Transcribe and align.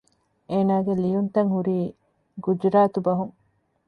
އޭނާގެ 0.49 0.93
ލިޔުންތައް 1.01 1.51
ހުރީ 1.53 1.77
ގުޖުރާތު 2.45 2.99
ބަހުން 3.05 3.33